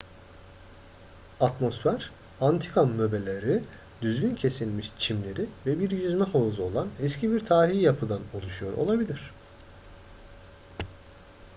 atmosfer 1.39 2.11
antika 2.41 2.85
möbleleri 2.85 3.63
düzgün 4.01 4.35
kesilmiş 4.35 4.91
çimleri 4.97 5.45
ve 5.65 5.79
bir 5.79 5.91
yüzme 5.91 6.25
havuzu 6.25 6.63
olan 6.63 6.87
eski 7.01 7.31
bir 7.31 7.39
tarihi 7.45 7.77
yapıdan 7.81 8.21
oluşuyor 8.33 8.73
olabilir 8.73 9.31